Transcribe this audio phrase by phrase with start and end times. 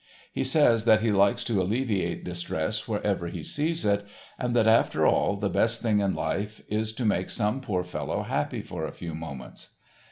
[0.33, 4.03] He says that he likes to alleviate distress wherever he sees it;
[4.39, 8.23] and that after all, the best thing in life is to make some poor fellow
[8.23, 9.75] happy for a few moments.